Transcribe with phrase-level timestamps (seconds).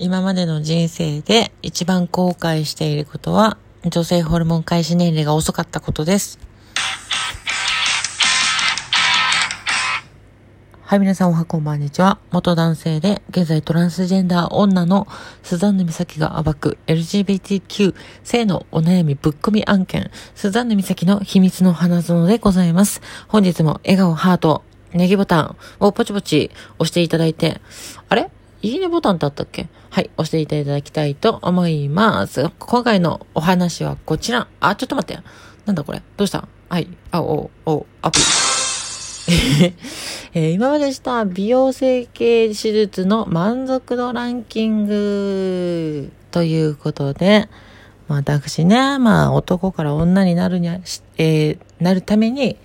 [0.00, 6.38] 今までの人生で一番後悔していることは、女性ホルモン開始年齢が遅かったことです。
[10.82, 12.18] はい、皆さんおはこんばんにちは。
[12.30, 15.08] 元男性で、現在トランスジェンダー女の
[15.42, 23.02] スザンヌ美咲が暴く LGBTQ 性のお悩みぶっ込み案件、スザンヌ美咲の秘密の花園でございます。
[23.26, 24.62] 本日も笑顔ハート、
[24.92, 27.60] ネギボタンをポチポチ押していただいて、
[28.08, 28.30] あれ？
[28.60, 29.68] いいねボタンってあったっけ？
[29.90, 32.50] はい、押していただきたいと思います。
[32.58, 34.48] 今回のお話はこちら。
[34.60, 35.22] あ、ちょっと待って。
[35.64, 36.02] なんだこれ？
[36.16, 36.48] どうした？
[36.68, 36.88] はい。
[37.12, 38.24] あ、お、お、アプリ。
[40.34, 47.48] えー、今までした美容整形手術の満足度ランキングということで、
[48.08, 50.78] まあ、私ね、まあ男から女になるには、
[51.18, 52.56] えー、なるために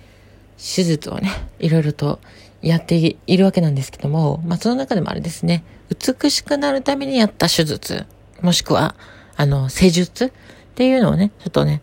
[0.56, 2.18] 手術をね、いろいろと
[2.62, 8.06] やっているわけなんですけども、まあその中でもあれですね、美しくなるためにやった手術、
[8.40, 8.94] もしくは、
[9.36, 10.30] あの、施術っ
[10.74, 11.82] ていうのをね、ちょっとね、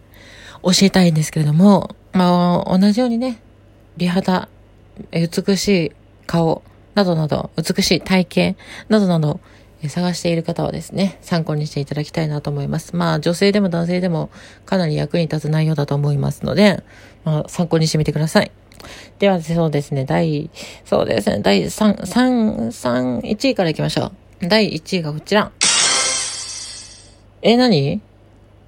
[0.63, 3.41] 教えたいんですけれども、まあ、同じようにね、
[3.97, 4.49] 美肌、
[5.11, 5.91] 美しい
[6.27, 6.63] 顔、
[6.93, 9.39] などなど、美しい体型、などなど、
[9.89, 12.95] 探している方はですね、参考にしていただきたいなと思います。
[12.95, 14.29] まあ、女性でも男性でも
[14.65, 16.83] かなり役に立つ内容だと思いますので、
[17.23, 18.51] まあ、参考にしてみてください。
[19.19, 20.49] では、そうですね、第、
[20.85, 24.47] そうですね、第3、3、3、1位からいきましょう。
[24.47, 25.51] 第1位がこちら。
[27.41, 28.01] え、何？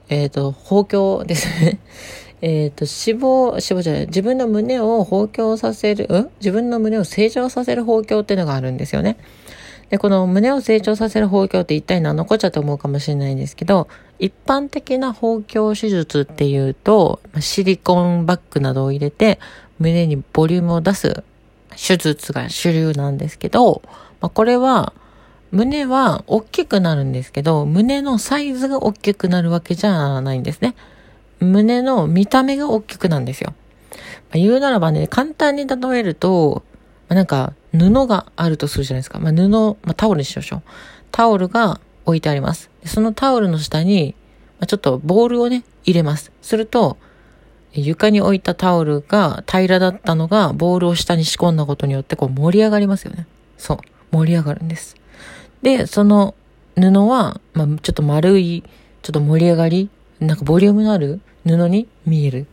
[0.09, 1.79] えっ、ー、と、包教ですね。
[2.41, 6.29] えっと、死亡、死亡じゃない、自分の胸を包教させる、うん？
[6.39, 9.17] 自分の胸を成長させる包教っていうのがあるんですよね。
[9.93, 19.39] で、この胸を成長させる包協って一体何のこっちゃと思うかもしれないんですけど、一般的な包協手術っていうと、シリコンバッグなどを入れて、
[19.77, 21.23] 胸にボリュームを出す
[21.75, 23.83] 手術が主流なんですけど、
[24.19, 24.93] まあ、これは、
[25.51, 30.73] 胸は大きくなるんですけど、胸のサイズが大きくなるわけじゃないんですね。
[31.39, 33.53] 胸の見た目が大きくなんですよ。
[33.91, 33.97] ま
[34.33, 36.63] あ、言うならばね、簡単に例えると、
[37.09, 39.19] まあ、なんか布があるとするじゃないですか。
[39.19, 40.61] まあ、布、まあ、タオルにしましょう。
[41.11, 42.69] タオルが置いてあります。
[42.85, 44.15] そのタオルの下に、
[44.59, 46.31] まあ、ちょっとボールをね、入れます。
[46.41, 46.97] すると、
[47.73, 53.25] 床に置いたタオルが平らだったのがボールを下に仕込んだことによってこう盛り上がりますよね。
[53.57, 53.77] そう。
[54.11, 54.95] 盛り上がるんです。
[55.63, 56.35] で、その
[56.75, 58.63] 布は、まあ、ちょっと丸い、
[59.01, 59.89] ちょっと盛り上がり、
[60.19, 62.45] なんかボリュームのある布に見える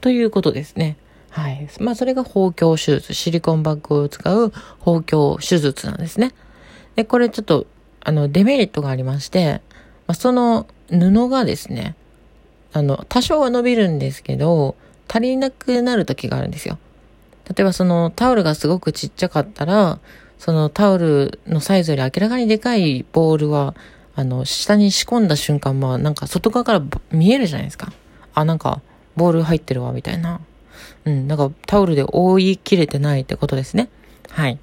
[0.00, 0.96] ということですね。
[1.38, 1.68] はい。
[1.78, 3.14] まあ、それが包協手術。
[3.14, 6.34] シリコンバッグを使う包協手術なんですね。
[6.96, 7.66] で、これちょっと、
[8.00, 9.62] あの、デメリットがありまして、
[10.08, 11.94] まあ、その布がですね、
[12.72, 14.74] あの、多少は伸びるんですけど、
[15.08, 16.76] 足りなくなる時があるんですよ。
[17.48, 20.00] 例えばそのタオルがすごくちっちゃかったら、
[20.38, 23.76] そのタオルのサイズより明らかにでかいボールは、
[24.16, 26.82] あの、下に仕込んだ瞬間、まあなんか外側から
[27.12, 27.92] 見えるじゃないですか。
[28.34, 28.82] あ、なんか、
[29.16, 30.40] ボール入ってるわ、みたいな。
[31.08, 33.88] うん、なんかタオルで覆いきれてないってことですね。
[34.30, 34.58] はい。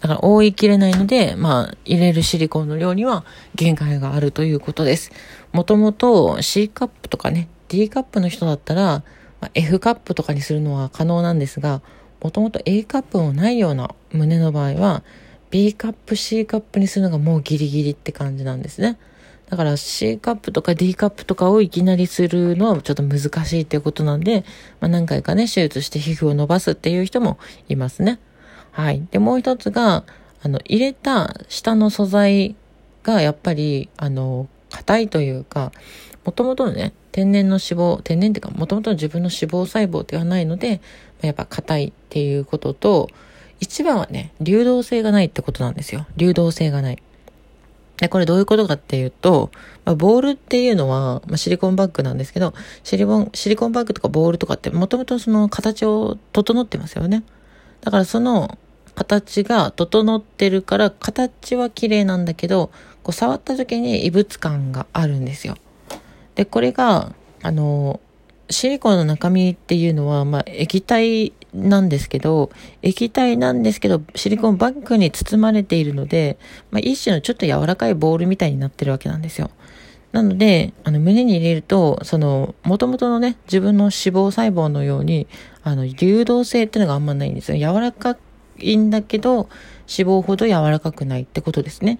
[0.00, 5.12] だから覆いきれないので、まあ、入れるシリコンの量には限界があるということです。
[5.52, 9.04] もともと C カップとかね、D カップの人だったら、
[9.40, 11.82] まあ、F カップとかにするのは可能なんですが、
[12.22, 15.02] もともと A カップもないような胸の場合は、
[15.50, 18.98] B カップ、C カップにするのがもうギリギリって感じなんですね。
[19.52, 24.46] だから C カップとか D カップとかをいきなりするのはちょっと難しいっていうことなんで、
[24.80, 28.18] まあ、何回かね、手術して皮膚を伸ばすっていう人もいますね。
[28.70, 29.06] はい。
[29.10, 30.04] で、もう一つが、
[30.42, 32.56] あの、入れた下の素材
[33.02, 35.70] がやっぱり、あの、硬いというか、
[36.24, 40.80] もともとのね、天然の脂肪、天然っていうか、もともとの自分の脂肪細胞ではないので、
[41.20, 43.10] やっぱ硬いっていうことと、
[43.60, 46.06] 一番はね、流動性がないってことなんですよ。
[46.16, 47.02] 流動性がない。
[47.98, 49.50] で、これどういうことかっていうと、
[49.84, 57.22] まあ、ボールっていうのは、まあ、シリコンバッグなんですけど、シリコン、シリコンバッグとかボールとかってもともとその形を整ってますよね。
[57.82, 58.58] だからその
[58.94, 62.70] 形が整ってるから、形は綺麗なんだけど、
[63.02, 65.56] こう触った時に異物感があるんですよ。
[66.34, 67.12] で、これが、
[67.42, 68.00] あの、
[68.50, 72.50] シリコンの中身っていうのは、まあ、液体なんですけど、
[72.82, 76.38] 液体なんですけど、シリコンバッグに包まれているので、
[76.70, 79.50] まあ、一種のちょっと柔らかいボールみたいになってるわけなんですよ。
[80.12, 85.26] なので、あの、胸に入れると、その、元々のね、自分の脂肪細胞のように、
[85.62, 87.58] あの、流動性っていうのがあんまないんですよ。
[87.58, 88.16] 柔らか
[88.58, 89.48] いんだけど、
[89.88, 91.98] 脂肪ほど柔らかくないってことですね。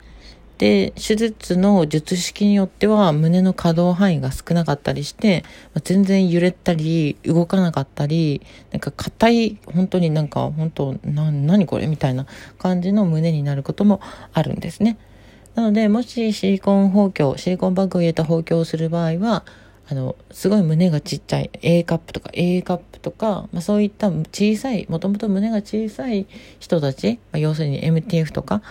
[0.63, 5.45] で、手術の術式によっては胸の可動範囲が少なかったりして、
[5.75, 12.27] ま、全然揺れたり、動かなかったり、なんか硬い、本当になんか、本当、な、何これみたいな
[12.61, 14.01] 感じの胸になることも
[14.33, 14.99] あるんですね。
[15.57, 19.45] なので、もしシリコン包協、シリコンバッグを入れた包協をする場合は、
[19.89, 26.29] あの、すごい胸がちっちゃい A カップとか A カップとか、まあ、そういった小さい、もともと胸が小さい
[26.61, 28.63] 人たち、まあ、要するに MTF とか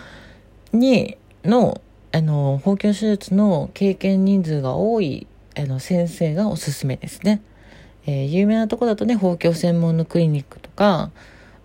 [0.72, 5.28] に、の、あの、包協手術の経験人数が多い、
[5.58, 7.42] あの、先生がおすすめですね。
[8.06, 11.12] えー、有名なとこだとね、包協専門のクリニックとか、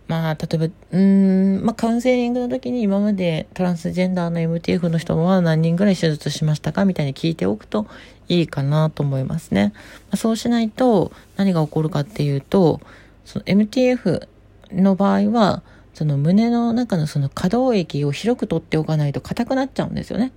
[0.08, 7.86] まあ、例えば、うん、まあ、カウンセリングの時に今までトランスジェンダーの MTF の人は何人ぐらい手術しましたかみたいに聞いておくと
[8.28, 9.72] いいかなと思いますね。
[9.74, 9.80] ま
[10.12, 12.80] あ、そうしないと何が起こるかっていうと、
[13.24, 14.28] その MTF
[14.72, 15.62] の場合は、
[15.96, 20.30] その胸の中のその可動域を広く取っておかないと硬くなっちゃうんですよね。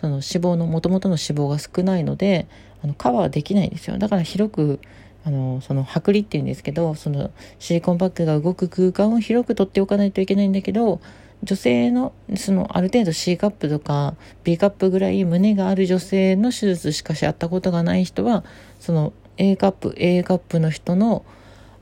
[0.00, 2.48] その脂肪の、元々の脂肪が少ないので、
[2.82, 3.98] あの、カバーできないんですよ。
[3.98, 4.80] だから広く
[5.26, 11.00] あの、その、剥離っていうんですけど、その、シリコンバッグが動く空間を広く取っておかないといけないんだけど、
[11.42, 14.14] 女性の、その、ある程度 C カップとか
[14.44, 18.44] B カップぐらい胸がある女性の手術しかしやったことがない人は、
[18.80, 21.24] その、A カップ、A カップの人の、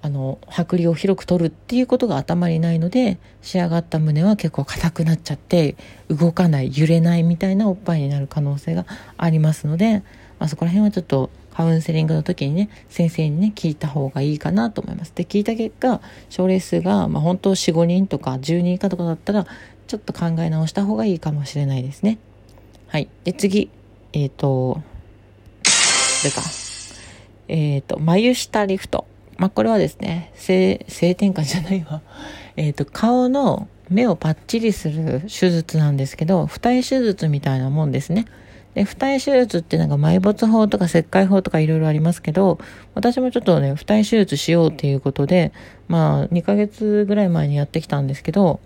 [0.02, 5.76] あの、剥離を広く取るっていうことが頭にないので、仕上がった胸は結構硬くなっちゃって、
[6.08, 8.86] 動かない、揺れないみたいなおっぱいになる可能性が
[9.16, 10.02] ありますので、
[10.38, 15.12] まあ、そこら辺はちょっとカウンセリングの時にね、先生にね、聞いた方がいいかなと思います。
[15.14, 16.00] で、聞いた結果、
[16.30, 19.46] 症例数が、まあ、本当4、5人とか10人以下とかだったら、
[19.86, 22.18] ちょっと考え直した方がいいかもしれないですね。
[22.86, 23.08] はい。
[23.24, 23.70] で、次。
[24.12, 24.82] えっ、ー、と、こ
[26.24, 26.42] れか。
[27.48, 29.06] えっ、ー、と、眉下リフト。
[29.40, 32.02] まあ、これはですね、性、性転換じゃないわ。
[32.56, 38.26] えっ、ー、と、顔の目をパッチリする手術なんですけど、二重手術みたいなもんですね。
[38.74, 42.58] で、二重手術ってなんか埋没法とか切開法とかいろいろありますけど、
[42.94, 45.52] 私もちょっとね、二重手術しようっていうことで、
[45.88, 48.60] まあ、2ヶ月ぐらい前にやってきたんですけど、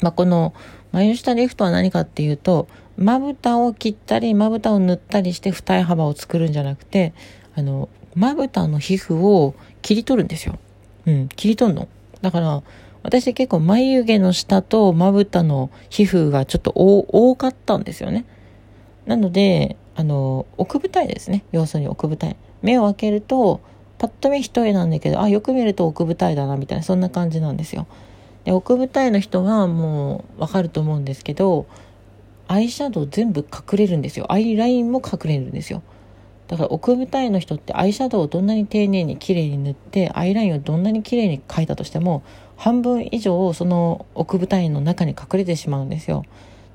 [0.00, 0.54] まあ、この
[0.92, 7.14] 眉下リフトは何かっていうと、まぶたを切ったり、まぶたを塗ったりして二重幅を作るんじゃなくて、
[7.56, 9.54] あの、まぶたの皮膚を
[9.88, 10.58] 切り取るんですよ。
[11.06, 11.88] うん、切り取るの。
[12.20, 12.62] だから、
[13.02, 18.26] 私結構眉毛の下とまぶたの皮膚がちょっと多かったんですよね。
[19.06, 21.42] なので、あの、奥舞台ですね。
[21.52, 22.36] 要するに奥舞台。
[22.60, 23.62] 目を開けると、
[23.96, 27.86] パッと見一重なんだけど、あ、よく見ると奥舞台だな、みたいな、そんな感じなんですよ。
[28.44, 31.64] で、奥舞台の人はもうわかると思うんですけど、
[32.46, 34.30] アイシャドウ全部隠れるんですよ。
[34.30, 35.82] アイラインも隠れるんですよ。
[36.48, 42.22] だから奥舞台の人ってアイシャドウをどんなに丁寧に綺麗に塗ってアイラインをどんなに綺麗に描いたとしても
[42.56, 46.24] 半分以上その奥舞台の中に隠れてしまうんですよ。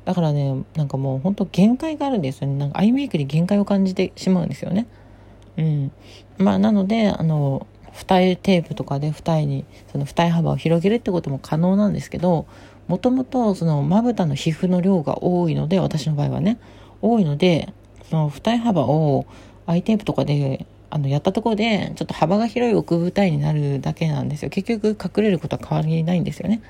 [0.05, 2.57] だからね、なんかもう本当限界があるんですよね。
[2.57, 4.87] なんかアイメイクに限界を感じてしまうんですよね。
[5.57, 5.91] うん。
[6.37, 12.47] まあなので、あの、二重テープとかで二重に、その二重幅を広げるってことも可能なんですけど、
[12.87, 16.59] もともとそのまぶたの皮膚の量が多いので、私の場合はね、
[17.01, 17.73] 多いので、
[18.09, 19.25] その二重幅を
[19.65, 24.49] アイテープとかであの、やったとこで、ちょっと幅が広い奥舞台になるだけなんですよ。
[24.49, 26.61] 結局隠れることは変わりないんですよね。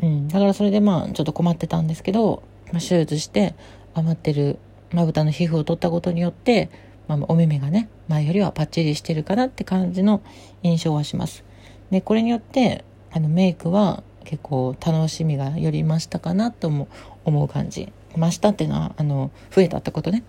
[0.00, 0.28] うん。
[0.28, 3.54] だからそれでまあ、ちょっと困ってたんですけど、まあ、手術して
[3.94, 4.58] 余ってる
[4.92, 6.70] まぶたの皮膚を取ったことによって、
[7.08, 10.22] まあ、お目目がね前よりはパッチリしてるかなって感じの
[10.62, 11.44] 印象はします
[11.90, 16.88] でこれによってあのメイクは結構楽しみがより増したかなとも
[17.24, 20.24] 思う感じ増したっていうのはあの増えたってことね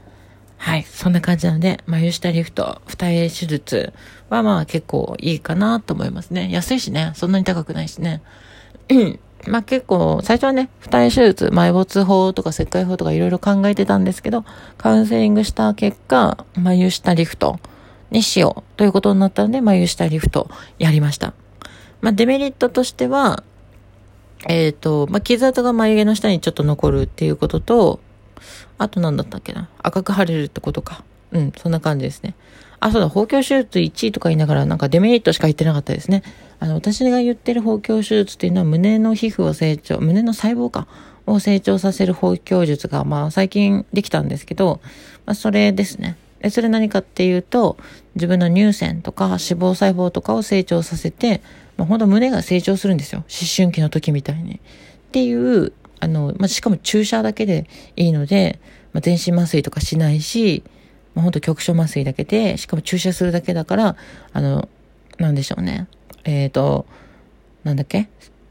[0.59, 0.83] はい。
[0.83, 3.93] そんな感じなので眉下リフト二重手術
[4.29, 6.51] はまあ結構いいかなと思いますね。
[6.51, 7.13] 安いしね。
[7.15, 8.21] そんなに高くないしね。
[9.47, 14.43] まあ結構、最初はね、二重手術、埋没法とか切開法とかいろいろ考えてたんですけど、
[14.77, 17.57] カウンセリングした結果、眉下リフト
[18.11, 21.33] にしようということになったので、眉下リフトやりました。
[22.01, 23.43] まあデメリットとしては、
[24.49, 28.01] えっ、ー、と、まあ傷跡が眉毛の下にちょっと残るっていうことと、
[28.77, 29.69] あと何だったっけな？
[29.81, 31.03] 赤く腫れるってことか。
[31.31, 32.35] うん、そんな感じですね。
[32.79, 36.23] あ、そうだ、包協手術1位とか言いながら、なんかデメリットしか言ってなかったですね。
[36.59, 40.87] あの、私が言ってる包協手術っていうのは胸の皮膚を成長、胸の細胞か、
[41.27, 44.79] を成長させる包協術が、まあ、最近できたんですけど、
[45.25, 46.17] まあ、それですね。
[46.41, 47.77] で、それ何かっていうと、
[48.15, 51.41] 自分の乳腺とか脂肪細胞とかを成長させて、
[51.77, 53.19] まあ、ほんと胸が成長するんですよ。
[53.19, 54.55] 思春期の時みたいに。
[54.55, 54.59] っ
[55.11, 58.59] ていう、あの、まあ、しかも注射だけでいいので、
[58.93, 60.63] まあ、全身麻酔とかしないし、
[61.15, 63.95] まあ、ほんと局所麻酔だけで、しかも注射するだけだから、
[64.33, 64.69] あの、
[65.17, 65.87] なんでしょうね。
[66.23, 66.85] えっ、ー、と、
[67.63, 68.09] なんだっけ？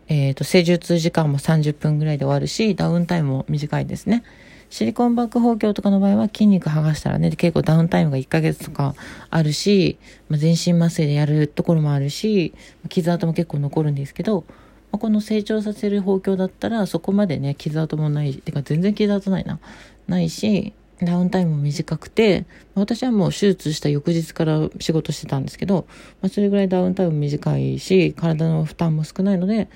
[0.09, 4.23] えっ、ー、と、施術時間も30分ぐらいで終わるし、ダウンタイムも短いですね。
[4.71, 8.95] シリコンバック包協とかの場合は筋肉剥がしたらね、結構ダウンタイムが1ヶ月とか
[9.31, 12.55] あるし、まあ、全身麻酔でやるところもあるし、
[12.89, 14.45] 傷跡も結構残るんですけど、
[14.93, 19.59] ま、この成長させる包協だったらそこまでね、傷跡もない、てか全然傷跡ないな。
[20.07, 25.87] ないし、ダウンタイムも短くて、私はもう手術した翌日から仕事してたんですけど、
[26.21, 29.69] まあ、それぐらいダウンタイム短いし、体の負担も少ないので、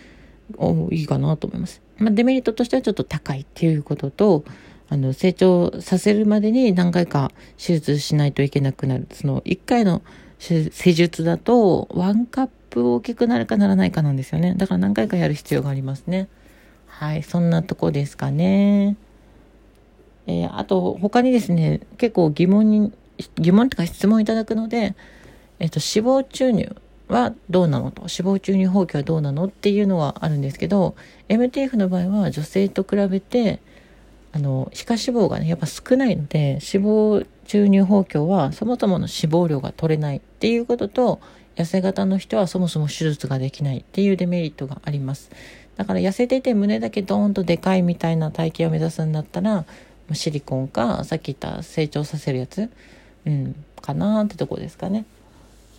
[0.56, 1.80] おいいかなと思います。
[1.98, 4.44] まあ、デメリットとしてはちょっと高いっていうことと、
[4.88, 9.06] あの、成長させるまでに何回か手術しないといけなくなる。
[9.12, 10.02] その、1回の
[10.38, 14.54] 施術だと、ワンカッププ大きくなるかならないかなんですよね。
[14.56, 16.28] だから何回かやる必要がありますね。
[16.86, 18.96] はい、そんなとこですかね。
[20.26, 22.92] えー、あと、他にですね、結構疑問に、
[23.36, 24.94] 疑問とか質問いただくので、
[25.58, 26.74] えっ、と、脂肪注入
[27.08, 30.94] はどうなのと、脂肪注入放棄はどうなのっていうのはあるんですけど、
[31.28, 33.60] MTF の場合は女性と比べて、
[34.32, 41.20] あの、皮下脂肪がね、やっぱ少ないので、脂肪注入放棄はそもそもの脂肪量が取れないっていうことと、
[41.56, 45.30] 痩せ型の人はそもそも手術ができないっていうデメリットがあります。
[45.76, 49.64] だから痩せてて胸だけドーンとでかいみたいな体型を目指すんだったら、
[50.12, 52.70] シリコンか、さっき言った成長させるやつ、
[53.26, 55.06] うん、かなーってとこですかね。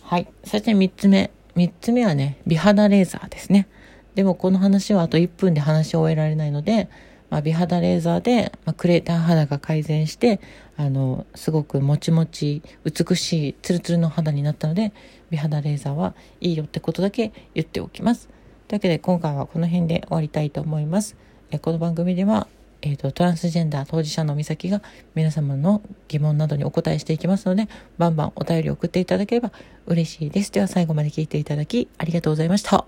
[0.02, 0.26] はい。
[0.44, 1.30] そして3つ目。
[1.56, 3.68] 3つ目はね、美肌レーザーですね。
[4.14, 6.88] でもこの話はあと1分で話し終えられないので、
[7.34, 10.40] まあ、美肌レーザーで、まあ、クレーター肌が改善して、
[10.76, 14.92] あの、すごくもちもち、美しい、ツルツルの肌になったので、
[15.30, 18.28] 美肌レーザーはいいよってことだけ言っておきます。
[18.68, 21.16] というわけで今回はこの辺で終わりたいと思います。
[21.50, 22.46] えこの番組では
[22.82, 24.80] えーと、トランスジェンダー当事者の美咲が
[25.16, 27.66] 皆様の疑問などにお答えしていきますので、
[27.98, 29.50] バンバンお便り送っていただければ
[29.86, 30.52] 嬉しいです。
[30.52, 32.86] では最後まで聞いていただきありがとうございました。